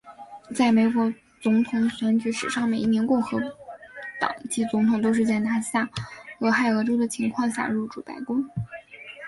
[0.55, 3.39] 在美国总统选举史上每一名共和
[4.19, 5.87] 党籍总统都是在拿下
[6.39, 8.43] 俄亥俄州的情况下入主白宫。